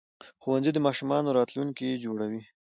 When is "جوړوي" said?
2.03-2.41